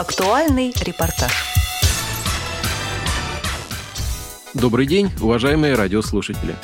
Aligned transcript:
Актуальный 0.00 0.72
репортаж. 0.80 1.30
Добрый 4.54 4.86
день, 4.86 5.10
уважаемые 5.20 5.74
радиослушатели. 5.74 6.56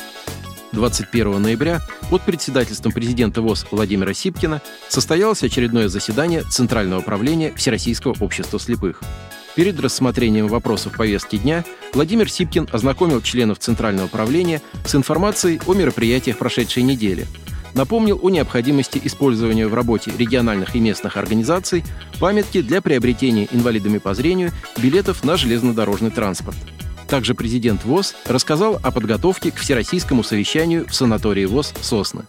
21 0.72 1.42
ноября 1.42 1.82
под 2.08 2.22
председательством 2.22 2.92
президента 2.92 3.42
ВОЗ 3.42 3.66
Владимира 3.70 4.14
Сипкина 4.14 4.62
состоялось 4.88 5.42
очередное 5.42 5.88
заседание 5.88 6.44
Центрального 6.44 7.00
управления 7.00 7.52
Всероссийского 7.54 8.17
общества 8.21 8.58
слепых. 8.58 9.03
Перед 9.54 9.78
рассмотрением 9.80 10.48
вопросов 10.48 10.96
повестки 10.96 11.37
дня 11.37 11.62
Владимир 11.92 12.30
Сипкин 12.30 12.71
ознакомил 12.72 13.21
членов 13.21 13.58
Центрального 13.58 14.06
управления 14.06 14.62
с 14.87 14.94
информацией 14.94 15.60
о 15.66 15.74
мероприятиях 15.74 16.38
прошедшей 16.38 16.84
недели– 16.84 17.27
напомнил 17.77 18.18
о 18.23 18.30
необходимости 18.30 19.00
использования 19.05 19.68
в 19.68 19.74
работе 19.74 20.10
региональных 20.16 20.74
и 20.74 20.80
местных 20.80 21.16
организаций 21.16 21.84
памятки 22.16 22.60
для 22.60 22.80
приобретения 22.80 23.48
инвалидами 23.51 23.98
по 23.98 24.15
зрению 24.15 24.52
билетов 24.77 25.25
на 25.25 25.37
железнодорожный 25.37 26.11
транспорт. 26.11 26.56
Также 27.09 27.34
президент 27.34 27.84
ВОЗ 27.84 28.15
рассказал 28.27 28.80
о 28.83 28.91
подготовке 28.91 29.52
к 29.52 29.56
Всероссийскому 29.56 30.25
совещанию 30.25 30.87
в 30.89 30.95
санатории 30.95 31.45
ВОЗ 31.45 31.73
«Сосны». 31.80 32.25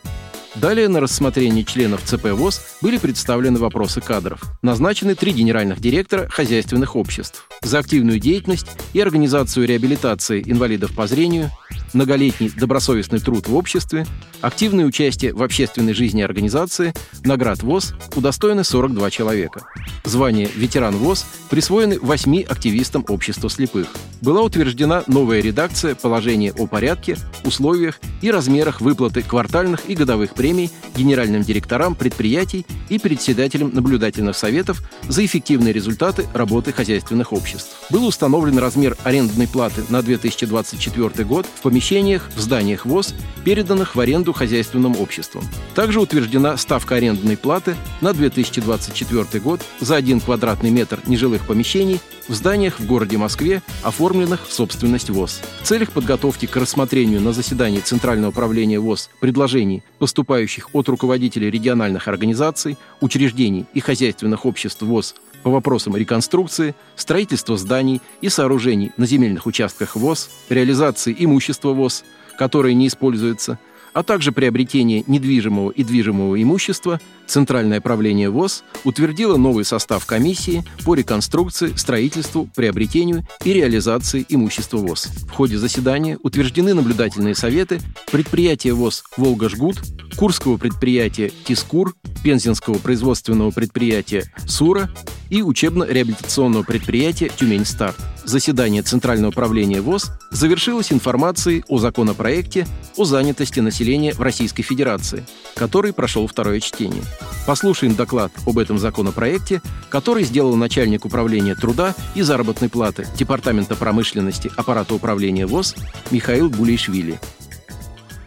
Далее 0.62 0.88
на 0.88 1.00
рассмотрение 1.00 1.64
членов 1.64 2.02
ЦП 2.04 2.32
ВОЗ 2.32 2.62
были 2.82 2.98
представлены 2.98 3.60
вопросы 3.60 4.02
кадров. 4.02 4.42
Назначены 4.64 5.14
три 5.14 5.32
генеральных 5.32 5.80
директора 5.80 6.28
хозяйственных 6.30 6.96
обществ 6.96 7.48
за 7.62 7.78
активную 7.78 8.20
деятельность 8.20 8.66
и 8.94 9.00
организацию 9.00 9.68
реабилитации 9.68 10.42
инвалидов 10.44 10.96
по 10.96 11.06
зрению, 11.06 11.52
многолетний 11.94 12.50
добросовестный 12.50 13.20
труд 13.20 13.48
в 13.48 13.56
обществе, 13.56 14.08
активное 14.42 14.86
участие 14.86 15.32
в 15.34 15.44
общественной 15.44 15.94
жизни 15.94 16.24
организации, 16.24 16.92
наград 17.24 17.62
ВОЗ 17.62 17.94
удостоены 18.16 18.64
42 18.64 19.12
человека. 19.12 19.68
Звание 20.05 20.50
«Ветеран 20.55 20.96
ВОЗ» 20.96 21.26
присвоены 21.52 22.00
восьми 22.00 22.42
активистам 22.42 23.05
общества 23.08 23.52
слепых. 23.52 23.90
Была 24.21 24.41
утверждена 24.41 25.04
новая 25.07 25.41
редакция 25.41 25.93
положения 25.93 26.51
о 26.51 26.65
порядке, 26.65 27.18
условиях 27.43 27.99
и 28.21 28.32
размерах 28.32 28.82
выплаты 28.82 29.21
квартальных 29.21 29.90
и 29.90 29.96
годовых 29.96 30.34
премий 30.34 30.71
генеральным 30.96 31.43
директорам 31.43 31.93
предприятий 31.93 32.65
и 32.90 32.98
председателям 32.98 33.71
наблюдательных 33.74 34.35
советов 34.35 34.82
за 35.07 35.24
эффективные 35.24 35.71
результаты 35.71 36.26
работы 36.34 36.74
хозяйственных 36.74 37.32
обществ. 37.32 37.76
Был 37.91 38.07
установлен 38.07 38.57
размер 38.57 38.98
арендной 39.04 39.48
платы 39.48 39.84
на 39.90 40.01
2024 40.01 41.24
год 41.24 41.46
в 41.46 41.62
помещениях 41.62 42.29
в 42.35 42.40
зданиях 42.40 42.85
ВОЗ, 42.85 43.13
переданных 43.46 43.96
в 43.96 43.99
аренду 43.99 44.34
хозяйственным 44.34 44.99
обществам. 44.99 45.43
Также 45.76 46.02
утверждена 46.02 46.57
ставка 46.57 46.96
арендной 46.96 47.37
платы 47.37 47.76
на 48.02 48.13
2024 48.13 49.40
год 49.41 49.62
за 49.79 49.96
1 49.96 50.21
квадратный 50.21 50.71
метр 50.71 50.99
нежилых 51.05 51.46
помещений 51.46 52.02
в 52.27 52.34
зданиях 52.34 52.79
в 52.79 52.85
городе 52.85 53.18
Москве, 53.18 53.62
оформленных 53.84 54.07
в 54.48 54.54
собственность 54.54 55.10
ВОЗ. 55.10 55.41
В 55.62 55.66
целях 55.66 55.91
подготовки 55.91 56.46
к 56.46 56.55
рассмотрению 56.55 57.20
на 57.20 57.34
заседании 57.34 57.80
Центрального 57.80 58.30
управления 58.30 58.80
ВОЗ 58.80 59.10
предложений, 59.20 59.84
поступающих 59.99 60.70
от 60.74 60.88
руководителей 60.88 61.52
региональных 61.52 62.08
организаций, 62.08 62.77
учреждений 63.02 63.66
и 63.74 63.82
хозяйственных 63.82 64.46
обществ 64.46 64.81
ВОЗ 64.81 65.16
по 65.44 65.52
вопросам 65.52 65.97
реконструкции, 65.97 66.74
строительства 66.96 67.58
зданий 67.58 68.02
и 68.22 68.30
сооружений 68.30 68.91
на 68.96 69.06
земельных 69.06 69.46
участках 69.46 69.96
ВОЗ, 69.96 70.30
реализации 70.50 71.16
имущества 71.18 71.74
ВОЗ, 71.74 72.03
которое 72.38 72.74
не 72.74 72.88
используется, 72.88 73.59
а 73.97 74.03
также 74.03 74.31
приобретение 74.31 75.03
недвижимого 75.07 75.72
и 75.72 75.84
движимого 75.84 76.40
имущества, 76.40 77.01
Центральное 77.25 77.81
правление 77.81 78.29
ВОЗ 78.29 78.63
утвердило 78.84 79.38
новый 79.38 79.66
состав 79.66 80.06
комиссии 80.06 80.63
по 80.85 80.94
реконструкции, 80.94 81.73
строительству, 81.75 82.47
приобретению 82.56 83.28
и 83.44 83.53
реализации 83.53 84.23
имущества 84.29 84.78
ВОЗ. 84.78 85.07
В 85.28 85.31
ходе 85.31 85.57
заседания 85.57 86.19
утверждены 86.22 86.75
наблюдательные 86.75 87.34
советы 87.34 87.81
предприятия 88.12 88.74
ВОЗ 88.74 89.03
«Волга-Жгут», 89.18 89.81
Курского 90.16 90.57
предприятия 90.57 91.31
«Тискур», 91.46 91.96
Пензенского 92.24 92.78
производственного 92.78 93.50
предприятия 93.50 94.31
«Сура» 94.46 94.91
и 95.31 95.41
учебно-реабилитационного 95.41 96.62
предприятия 96.62 97.30
«Тюмень-Старт». 97.36 97.97
Заседание 98.28 98.82
Центрального 98.82 99.30
управления 99.30 99.80
ВОЗ 99.80 100.12
завершилось 100.32 100.92
информацией 100.92 101.64
о 101.70 101.78
законопроекте 101.78 102.68
о 102.98 103.06
занятости 103.06 103.62
населения 103.62 104.12
в 104.12 104.20
Российской 104.22 104.64
Федерации, 104.64 105.26
который 105.56 105.94
прошел 105.94 106.28
второе 106.28 106.60
чтение. 106.60 107.04
Послушаем 107.46 107.96
доклад 107.96 108.34
об 108.46 108.60
этом 108.60 108.80
законопроекте, 108.80 109.62
который 109.88 110.26
сделал 110.26 110.58
начальник 110.58 111.06
управления 111.06 111.56
труда 111.56 111.96
и 112.16 112.22
заработной 112.22 112.68
платы 112.68 113.08
Департамента 113.18 113.78
промышленности 113.78 114.52
аппарата 114.58 114.94
управления 114.94 115.46
ВОЗ 115.46 115.76
Михаил 116.12 116.50
Гулейшвили. 116.50 117.22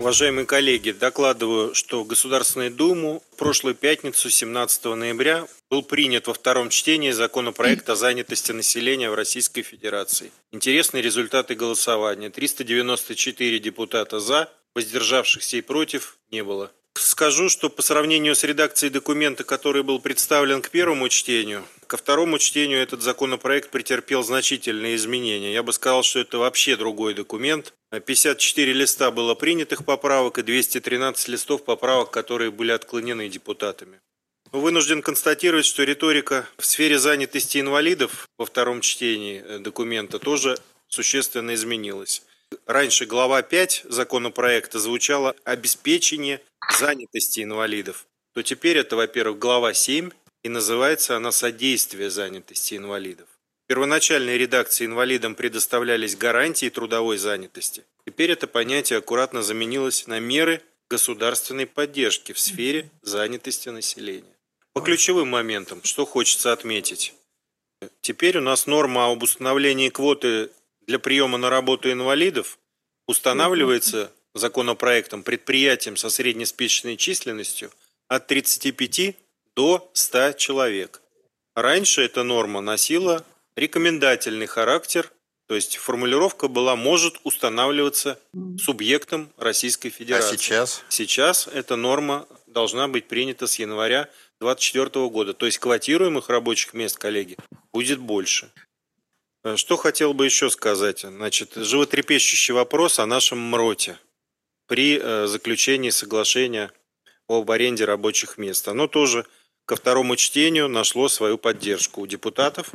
Уважаемые 0.00 0.46
коллеги, 0.46 0.92
докладываю, 0.92 1.74
что 1.74 2.04
Государственную 2.04 2.70
Думу 2.70 3.22
в 3.32 3.36
прошлую 3.36 3.74
пятницу, 3.74 4.30
17 4.30 4.86
ноября, 4.86 5.46
был 5.68 5.82
принят 5.82 6.26
во 6.26 6.32
втором 6.32 6.70
чтении 6.70 7.10
законопроект 7.10 7.86
о 7.90 7.96
занятости 7.96 8.50
населения 8.52 9.10
в 9.10 9.14
Российской 9.14 9.60
Федерации. 9.60 10.32
Интересные 10.52 11.02
результаты 11.02 11.54
голосования. 11.54 12.30
394 12.30 13.58
депутата 13.58 14.20
«за», 14.20 14.50
воздержавшихся 14.74 15.58
и 15.58 15.60
против 15.60 16.16
не 16.30 16.42
было. 16.42 16.72
Скажу, 16.94 17.48
что 17.48 17.70
по 17.70 17.82
сравнению 17.82 18.34
с 18.34 18.44
редакцией 18.44 18.90
документа, 18.90 19.44
который 19.44 19.82
был 19.82 20.00
представлен 20.00 20.60
к 20.60 20.70
первому 20.70 21.08
чтению, 21.08 21.64
ко 21.86 21.96
второму 21.96 22.38
чтению 22.38 22.80
этот 22.80 23.02
законопроект 23.02 23.70
претерпел 23.70 24.22
значительные 24.22 24.96
изменения. 24.96 25.52
Я 25.52 25.62
бы 25.62 25.72
сказал, 25.72 26.02
что 26.02 26.18
это 26.18 26.38
вообще 26.38 26.76
другой 26.76 27.14
документ. 27.14 27.74
54 27.90 28.72
листа 28.72 29.10
было 29.10 29.34
принятых 29.34 29.84
поправок 29.84 30.38
и 30.38 30.42
213 30.42 31.28
листов 31.28 31.64
поправок, 31.64 32.10
которые 32.10 32.50
были 32.50 32.72
отклонены 32.72 33.28
депутатами. 33.28 34.00
Вынужден 34.52 35.00
констатировать, 35.00 35.66
что 35.66 35.84
риторика 35.84 36.48
в 36.58 36.66
сфере 36.66 36.98
занятости 36.98 37.58
инвалидов 37.58 38.28
во 38.36 38.46
втором 38.46 38.80
чтении 38.80 39.42
э, 39.44 39.58
документа 39.58 40.18
тоже 40.18 40.58
существенно 40.88 41.54
изменилась. 41.54 42.22
Раньше 42.70 43.04
глава 43.04 43.42
5 43.42 43.86
законопроекта 43.88 44.78
звучала 44.78 45.34
«обеспечение 45.42 46.40
занятости 46.78 47.42
инвалидов», 47.42 48.06
то 48.32 48.44
теперь 48.44 48.78
это, 48.78 48.94
во-первых, 48.94 49.40
глава 49.40 49.74
7, 49.74 50.10
и 50.44 50.48
называется 50.48 51.16
она 51.16 51.32
«Содействие 51.32 52.10
занятости 52.10 52.76
инвалидов». 52.76 53.26
В 53.64 53.66
первоначальной 53.66 54.38
редакции 54.38 54.86
инвалидам 54.86 55.34
предоставлялись 55.34 56.14
гарантии 56.14 56.68
трудовой 56.68 57.18
занятости. 57.18 57.82
Теперь 58.06 58.30
это 58.30 58.46
понятие 58.46 59.00
аккуратно 59.00 59.42
заменилось 59.42 60.06
на 60.06 60.20
меры 60.20 60.62
государственной 60.88 61.66
поддержки 61.66 62.30
в 62.30 62.38
сфере 62.38 62.88
занятости 63.02 63.68
населения. 63.68 64.36
По 64.74 64.80
ключевым 64.80 65.26
моментам, 65.26 65.82
что 65.82 66.06
хочется 66.06 66.52
отметить. 66.52 67.14
Теперь 68.00 68.38
у 68.38 68.42
нас 68.42 68.68
норма 68.68 69.10
об 69.10 69.24
установлении 69.24 69.88
квоты 69.88 70.50
для 70.90 70.98
приема 70.98 71.38
на 71.38 71.50
работу 71.50 71.92
инвалидов 71.92 72.58
устанавливается 73.06 74.10
законопроектом 74.34 75.22
предприятием 75.22 75.96
со 75.96 76.10
среднеспичечной 76.10 76.96
численностью 76.96 77.70
от 78.08 78.26
35 78.26 79.14
до 79.54 79.88
100 79.92 80.32
человек. 80.32 81.00
Раньше 81.54 82.02
эта 82.02 82.24
норма 82.24 82.60
носила 82.60 83.24
рекомендательный 83.54 84.46
характер, 84.46 85.12
то 85.46 85.54
есть 85.54 85.76
формулировка 85.76 86.48
была 86.48 86.74
«может 86.74 87.20
устанавливаться 87.22 88.18
субъектом 88.58 89.30
Российской 89.36 89.90
Федерации». 89.90 90.34
А 90.34 90.38
сейчас? 90.38 90.82
Сейчас 90.88 91.46
эта 91.46 91.76
норма 91.76 92.26
должна 92.48 92.88
быть 92.88 93.06
принята 93.06 93.46
с 93.46 93.60
января 93.60 94.08
2024 94.40 95.08
года. 95.08 95.34
То 95.34 95.46
есть 95.46 95.58
квотируемых 95.58 96.28
рабочих 96.28 96.74
мест, 96.74 96.98
коллеги, 96.98 97.36
будет 97.72 98.00
больше. 98.00 98.50
Э, 99.42 99.56
что 99.56 99.76
хотел 99.76 100.12
бы 100.12 100.26
еще 100.26 100.50
сказать? 100.50 101.00
Значит, 101.00 101.52
животрепещущий 101.54 102.52
вопрос 102.52 102.98
о 102.98 103.06
нашем 103.06 103.38
МРОТе 103.38 103.98
при 104.66 104.98
э, 105.00 105.26
заключении 105.26 105.90
соглашения 105.90 106.70
об 107.28 107.50
аренде 107.50 107.84
рабочих 107.84 108.38
мест. 108.38 108.68
Оно 108.68 108.86
тоже 108.86 109.26
ко 109.64 109.76
второму 109.76 110.16
чтению 110.16 110.68
нашло 110.68 111.08
свою 111.08 111.38
поддержку 111.38 112.02
у 112.02 112.06
депутатов. 112.06 112.70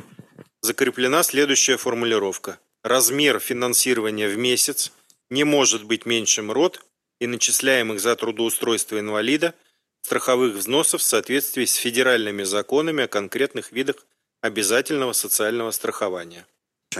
Закреплена 0.60 1.22
следующая 1.22 1.76
формулировка. 1.76 2.58
Размер 2.82 3.38
финансирования 3.38 4.28
в 4.28 4.36
месяц 4.36 4.92
не 5.30 5.44
может 5.44 5.84
быть 5.84 6.06
меньше 6.06 6.42
МРОТ 6.42 6.84
и 7.20 7.26
начисляемых 7.26 8.00
за 8.00 8.16
трудоустройство 8.16 8.98
инвалида 8.98 9.54
страховых 10.02 10.54
взносов 10.54 11.00
в 11.00 11.04
соответствии 11.04 11.64
с 11.64 11.74
федеральными 11.74 12.44
законами 12.44 13.04
о 13.04 13.08
конкретных 13.08 13.72
видах 13.72 13.96
обязательного 14.40 15.12
социального 15.12 15.70
страхования. 15.72 16.46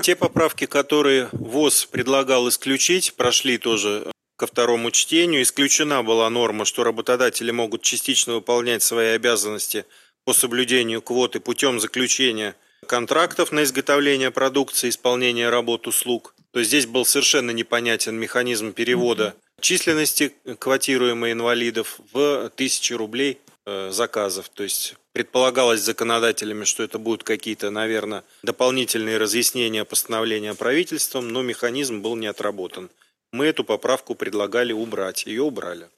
Те 0.03 0.15
поправки, 0.15 0.67
которые 0.67 1.29
ВОЗ 1.33 1.87
предлагал 1.87 2.49
исключить, 2.49 3.15
прошли 3.15 3.59
тоже 3.59 4.11
ко 4.37 4.47
второму 4.47 4.91
чтению. 4.91 5.43
Исключена 5.43 6.03
была 6.03 6.29
норма, 6.29 6.65
что 6.65 6.85
работодатели 6.85 7.50
могут 7.50 7.83
частично 7.83 8.35
выполнять 8.35 8.83
свои 8.83 9.09
обязанности 9.09 9.87
по 10.25 10.33
соблюдению 10.33 11.00
квоты 11.03 11.41
путем 11.41 11.81
заключения 11.81 12.55
контрактов 12.87 13.53
на 13.53 13.62
изготовление 13.62 14.31
продукции, 14.31 14.91
исполнение 14.91 15.49
работ, 15.49 15.87
услуг. 15.87 16.35
То 16.53 16.61
есть 16.61 16.71
здесь 16.71 16.87
был 16.87 17.05
совершенно 17.05 17.50
непонятен 17.50 18.17
механизм 18.17 18.73
перевода 18.73 19.35
численности 19.61 20.35
квотируемых 20.59 21.33
инвалидов 21.33 21.99
в 22.12 22.50
тысячи 22.56 22.93
рублей 22.93 23.38
заказов. 23.67 24.49
То 24.49 24.63
есть 24.63 24.95
предполагалось 25.13 25.81
законодателями, 25.81 26.65
что 26.65 26.83
это 26.83 26.99
будут 26.99 27.25
какие-то, 27.25 27.71
наверное, 27.71 28.25
дополнительные 28.43 29.19
разъяснения 29.19 29.85
постановления 29.85 30.55
правительством, 30.55 31.29
но 31.29 31.43
механизм 31.43 32.01
был 32.01 32.17
не 32.17 32.27
отработан. 32.27 32.91
Мы 33.33 33.47
эту 33.47 33.65
поправку 33.65 34.15
предлагали 34.15 34.73
убрать. 34.73 35.27
Ее 35.27 35.43
убрали. 35.43 35.89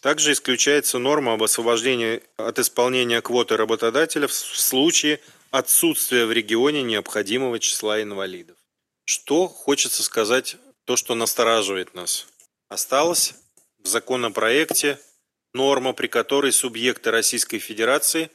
Также 0.00 0.32
исключается 0.32 0.98
норма 0.98 1.32
об 1.32 1.42
освобождении 1.42 2.22
от 2.36 2.58
исполнения 2.58 3.22
квоты 3.22 3.56
работодателя 3.56 4.26
в 4.28 4.34
случае 4.34 5.18
отсутствия 5.50 6.26
в 6.26 6.32
регионе 6.32 6.82
необходимого 6.82 7.58
числа 7.58 8.02
инвалидов. 8.02 8.56
Что 9.06 9.48
хочется 9.48 10.02
сказать, 10.02 10.56
то, 10.84 10.96
что 10.96 11.14
настораживает 11.14 11.94
нас. 11.94 12.26
Осталось 12.68 13.34
в 13.82 13.88
законопроекте 13.88 14.98
норма, 15.54 15.92
при 15.92 16.08
которой 16.08 16.52
субъекты 16.52 17.10
Российской 17.10 17.58
Федерации 17.58 18.30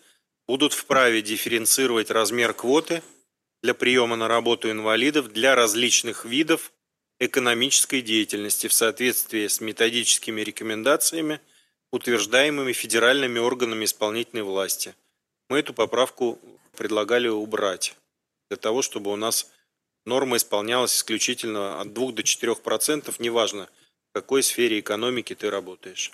будут 0.47 0.73
вправе 0.73 1.21
дифференцировать 1.21 2.09
размер 2.09 2.53
квоты 2.53 3.03
для 3.61 3.73
приема 3.73 4.15
на 4.15 4.27
работу 4.27 4.71
инвалидов 4.71 5.31
для 5.31 5.55
различных 5.55 6.25
видов 6.25 6.71
экономической 7.19 8.01
деятельности 8.01 8.67
в 8.67 8.73
соответствии 8.73 9.47
с 9.47 9.59
методическими 9.59 10.41
рекомендациями 10.41 11.41
утверждаемыми 11.91 12.71
федеральными 12.71 13.39
органами 13.39 13.85
исполнительной 13.85 14.43
власти. 14.43 14.95
Мы 15.49 15.59
эту 15.59 15.73
поправку 15.73 16.39
предлагали 16.77 17.27
убрать 17.27 17.95
для 18.49 18.57
того, 18.57 18.81
чтобы 18.81 19.11
у 19.11 19.15
нас 19.15 19.51
норма 20.05 20.37
исполнялась 20.37 20.95
исключительно 20.95 21.81
от 21.81 21.93
2 21.93 22.11
до 22.13 22.23
4 22.23 22.55
процентов, 22.55 23.19
неважно, 23.19 23.69
в 24.09 24.13
какой 24.13 24.43
сфере 24.43 24.79
экономики 24.79 25.35
ты 25.35 25.49
работаешь. 25.49 26.11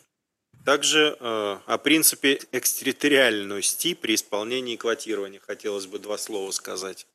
Также 0.65 1.15
э, 1.19 1.57
о 1.65 1.77
принципе 1.77 2.39
экстерриториальности 2.51 3.94
при 3.94 4.15
исполнении 4.15 4.75
квотирования 4.75 5.39
хотелось 5.39 5.85
бы 5.85 6.00
два 6.00 6.17
слова 6.17 6.51
сказать. 6.51 7.06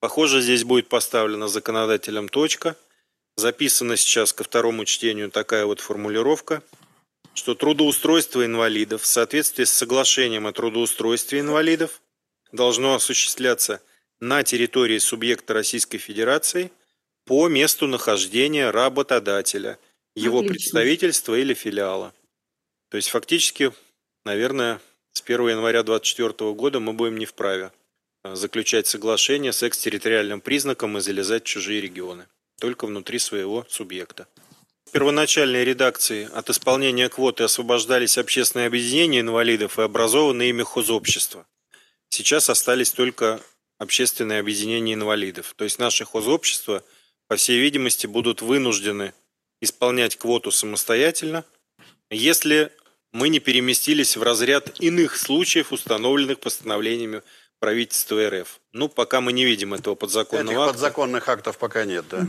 Похоже, 0.00 0.42
здесь 0.42 0.64
будет 0.64 0.88
поставлена 0.88 1.48
законодателем 1.48 2.28
точка. 2.28 2.76
Записана 3.36 3.96
сейчас 3.96 4.32
ко 4.32 4.44
второму 4.44 4.84
чтению 4.84 5.30
такая 5.30 5.64
вот 5.64 5.80
формулировка– 5.80 6.62
что 7.38 7.54
трудоустройство 7.54 8.44
инвалидов 8.44 9.02
в 9.02 9.06
соответствии 9.06 9.62
с 9.62 9.70
соглашением 9.70 10.48
о 10.48 10.52
трудоустройстве 10.52 11.38
инвалидов 11.38 12.02
должно 12.50 12.94
осуществляться 12.94 13.80
на 14.18 14.42
территории 14.42 14.98
субъекта 14.98 15.54
Российской 15.54 15.98
Федерации 15.98 16.72
по 17.24 17.46
месту 17.46 17.86
нахождения 17.86 18.70
работодателя, 18.70 19.78
его 20.16 20.38
Отлично. 20.38 20.54
представительства 20.54 21.34
или 21.36 21.54
филиала. 21.54 22.12
То 22.90 22.96
есть 22.96 23.10
фактически, 23.10 23.72
наверное, 24.24 24.80
с 25.12 25.22
1 25.22 25.48
января 25.48 25.82
2024 25.82 26.52
года 26.52 26.80
мы 26.80 26.92
будем 26.92 27.18
не 27.18 27.26
вправе 27.26 27.72
а, 28.22 28.34
заключать 28.34 28.86
соглашение 28.86 29.52
с 29.52 29.62
экстерриториальным 29.62 30.40
признаком 30.40 30.96
и 30.96 31.00
залезать 31.00 31.44
в 31.44 31.46
чужие 31.46 31.80
регионы, 31.80 32.26
только 32.60 32.86
внутри 32.86 33.18
своего 33.18 33.66
субъекта. 33.68 34.26
В 34.86 34.90
первоначальной 34.90 35.64
редакции 35.64 36.30
от 36.32 36.48
исполнения 36.48 37.10
квоты 37.10 37.44
освобождались 37.44 38.16
общественные 38.16 38.68
объединения 38.68 39.20
инвалидов 39.20 39.78
и 39.78 39.82
образованные 39.82 40.48
ими 40.48 40.62
хозобщества. 40.62 41.46
Сейчас 42.08 42.48
остались 42.48 42.92
только 42.92 43.40
общественные 43.78 44.40
объединения 44.40 44.94
инвалидов. 44.94 45.52
То 45.56 45.64
есть 45.64 45.78
наши 45.78 46.06
хозобщества, 46.06 46.82
по 47.26 47.36
всей 47.36 47.60
видимости, 47.60 48.06
будут 48.06 48.40
вынуждены 48.40 49.12
исполнять 49.60 50.16
квоту 50.16 50.50
самостоятельно, 50.50 51.44
если 52.10 52.72
мы 53.12 53.28
не 53.28 53.40
переместились 53.40 54.16
в 54.16 54.22
разряд 54.22 54.80
иных 54.80 55.16
случаев, 55.16 55.72
установленных 55.72 56.40
постановлениями 56.40 57.22
правительства 57.58 58.28
РФ. 58.28 58.60
Ну, 58.72 58.88
пока 58.88 59.20
мы 59.20 59.32
не 59.32 59.44
видим 59.44 59.74
этого 59.74 59.94
подзаконного 59.94 60.50
Этих 60.50 60.60
акта. 60.60 60.72
подзаконных 60.72 61.28
актов 61.28 61.58
пока 61.58 61.84
нет, 61.84 62.04
да. 62.10 62.26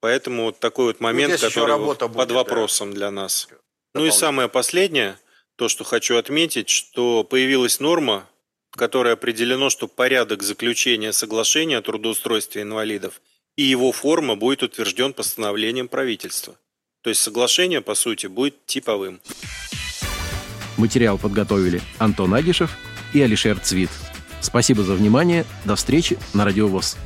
Поэтому 0.00 0.44
вот 0.44 0.58
такой 0.58 0.86
вот 0.86 1.00
момент, 1.00 1.32
ну, 1.32 1.38
который 1.38 1.76
вот 1.76 1.98
под 1.98 2.12
будет, 2.12 2.30
вопросом 2.32 2.90
да. 2.90 2.96
для 2.96 3.10
нас. 3.10 3.48
Ну 3.94 4.04
и 4.04 4.10
самое 4.10 4.48
последнее, 4.48 5.18
то, 5.56 5.68
что 5.68 5.84
хочу 5.84 6.16
отметить, 6.16 6.68
что 6.68 7.24
появилась 7.24 7.80
норма, 7.80 8.28
в 8.70 8.76
которой 8.76 9.12
определено, 9.12 9.70
что 9.70 9.86
порядок 9.86 10.42
заключения 10.42 11.12
соглашения 11.12 11.78
о 11.78 11.82
трудоустройстве 11.82 12.62
инвалидов 12.62 13.20
и 13.56 13.62
его 13.62 13.92
форма 13.92 14.34
будет 14.34 14.62
утвержден 14.62 15.12
постановлением 15.12 15.88
правительства. 15.88 16.56
То 17.02 17.10
есть 17.10 17.22
соглашение, 17.22 17.80
по 17.80 17.94
сути, 17.94 18.26
будет 18.26 18.66
типовым. 18.66 19.20
Материал 20.76 21.18
подготовили 21.18 21.80
Антон 21.98 22.34
Агишев 22.34 22.76
и 23.12 23.20
Алишер 23.20 23.58
Цвит. 23.58 23.90
Спасибо 24.40 24.82
за 24.82 24.94
внимание. 24.94 25.44
До 25.64 25.76
встречи 25.76 26.18
на 26.34 26.44
Радиовоз. 26.44 26.96